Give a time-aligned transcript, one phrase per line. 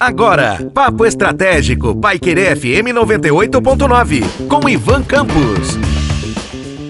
[0.00, 5.78] Agora, Papo Estratégico, Paiquerê FM 98.9, com Ivan Campos.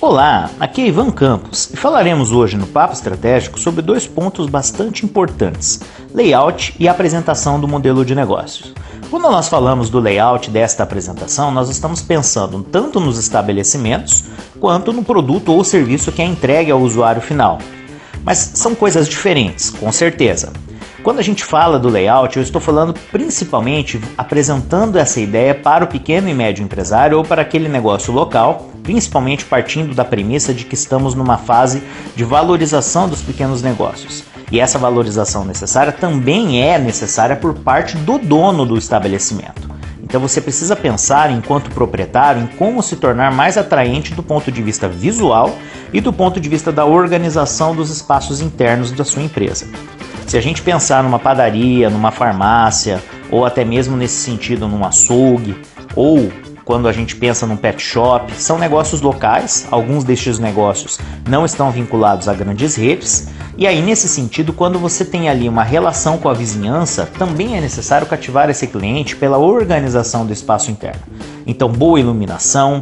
[0.00, 5.04] Olá, aqui é Ivan Campos e falaremos hoje no Papo Estratégico sobre dois pontos bastante
[5.04, 5.80] importantes:
[6.14, 8.72] layout e apresentação do modelo de negócios.
[9.10, 14.24] Quando nós falamos do layout desta apresentação, nós estamos pensando tanto nos estabelecimentos
[14.58, 17.58] quanto no produto ou serviço que é entregue ao usuário final.
[18.24, 20.50] Mas são coisas diferentes, com certeza.
[21.02, 25.88] Quando a gente fala do layout, eu estou falando principalmente apresentando essa ideia para o
[25.88, 30.74] pequeno e médio empresário ou para aquele negócio local, principalmente partindo da premissa de que
[30.74, 31.82] estamos numa fase
[32.14, 34.24] de valorização dos pequenos negócios.
[34.52, 39.70] E essa valorização necessária também é necessária por parte do dono do estabelecimento.
[40.02, 44.60] Então você precisa pensar, enquanto proprietário, em como se tornar mais atraente do ponto de
[44.60, 45.56] vista visual
[45.94, 49.66] e do ponto de vista da organização dos espaços internos da sua empresa.
[50.30, 53.02] Se a gente pensar numa padaria, numa farmácia,
[53.32, 55.60] ou até mesmo nesse sentido num açougue,
[55.96, 56.30] ou
[56.64, 61.72] quando a gente pensa num pet shop, são negócios locais, alguns destes negócios não estão
[61.72, 66.28] vinculados a grandes redes, e aí nesse sentido, quando você tem ali uma relação com
[66.28, 71.02] a vizinhança, também é necessário cativar esse cliente pela organização do espaço interno.
[71.44, 72.80] Então, boa iluminação,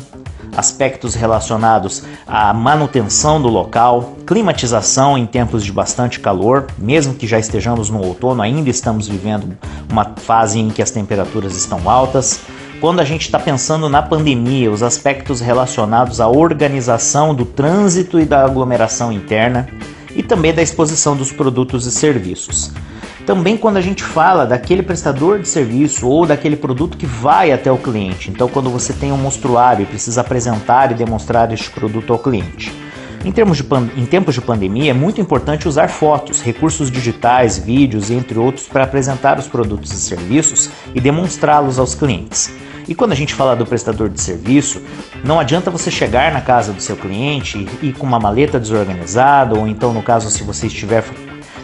[0.59, 7.39] aspectos relacionados à manutenção do local, climatização em tempos de bastante calor, mesmo que já
[7.39, 9.56] estejamos no outono, ainda estamos vivendo
[9.89, 12.41] uma fase em que as temperaturas estão altas.
[12.81, 18.25] Quando a gente está pensando na pandemia, os aspectos relacionados à organização do trânsito e
[18.25, 19.69] da aglomeração interna
[20.17, 22.72] e também da exposição dos produtos e serviços.
[23.29, 27.71] Também quando a gente fala daquele prestador de serviço ou daquele produto que vai até
[27.71, 28.31] o cliente.
[28.31, 32.73] Então, quando você tem um monstruário e precisa apresentar e demonstrar este produto ao cliente.
[33.23, 33.67] Em, termos de
[33.99, 38.84] em tempos de pandemia, é muito importante usar fotos, recursos digitais, vídeos, entre outros, para
[38.84, 42.51] apresentar os produtos e serviços e demonstrá-los aos clientes.
[42.89, 44.81] E quando a gente fala do prestador de serviço,
[45.23, 49.55] não adianta você chegar na casa do seu cliente e ir com uma maleta desorganizada,
[49.55, 51.05] ou então, no caso, se você estiver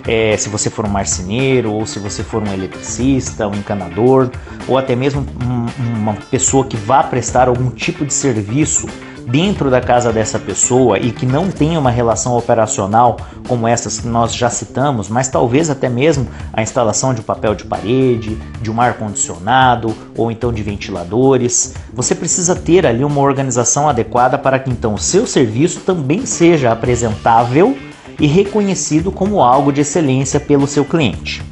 [0.07, 4.31] é, se você for um marceneiro, ou se você for um eletricista, um encanador,
[4.69, 8.87] ou até mesmo um, uma pessoa que vá prestar algum tipo de serviço
[9.27, 13.17] dentro da casa dessa pessoa e que não tenha uma relação operacional
[13.49, 17.55] como essas que nós já citamos, mas talvez até mesmo a instalação de um papel
[17.55, 23.21] de parede, de um ar condicionado ou então de ventiladores, você precisa ter ali uma
[23.21, 27.77] organização adequada para que então o seu serviço também seja apresentável
[28.21, 31.43] e reconhecido como algo de excelência pelo seu cliente.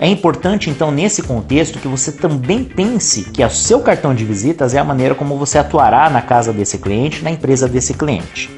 [0.00, 4.74] É importante então nesse contexto que você também pense que o seu cartão de visitas
[4.74, 8.50] é a maneira como você atuará na casa desse cliente, na empresa desse cliente.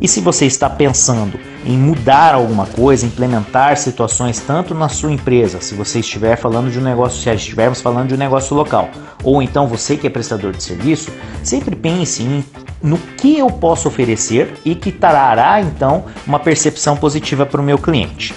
[0.00, 5.60] E se você está pensando em mudar alguma coisa, implementar situações tanto na sua empresa,
[5.60, 8.90] se você estiver falando de um negócio, se estivermos falando de um negócio local,
[9.22, 11.12] ou então você que é prestador de serviço,
[11.44, 12.44] sempre pense em
[12.82, 17.78] no que eu posso oferecer e que trará então uma percepção positiva para o meu
[17.78, 18.34] cliente.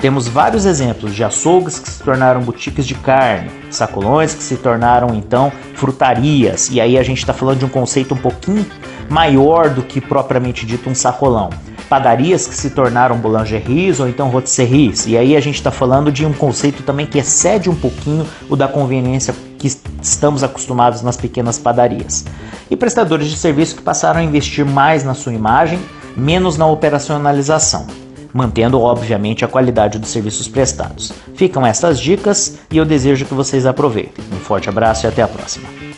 [0.00, 5.14] Temos vários exemplos de açougues que se tornaram boutiques de carne, sacolões que se tornaram
[5.14, 8.66] então frutarias, e aí a gente está falando de um conceito um pouquinho
[9.08, 11.48] maior do que propriamente dito um sacolão.
[11.88, 16.24] Padarias que se tornaram boulangeries ou então rotisseries, e aí a gente está falando de
[16.24, 19.70] um conceito também que excede um pouquinho o da conveniência que
[20.02, 22.24] estamos acostumados nas pequenas padarias.
[22.70, 25.78] E prestadores de serviço que passaram a investir mais na sua imagem,
[26.16, 27.86] menos na operacionalização
[28.34, 31.12] mantendo obviamente a qualidade dos serviços prestados.
[31.36, 34.24] Ficam essas dicas e eu desejo que vocês aproveitem.
[34.32, 35.93] Um forte abraço e até a próxima.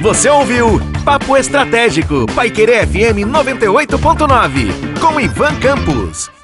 [0.00, 6.41] Você ouviu Papo Estratégico, Paiquerê FM 98.9, com Ivan Campos.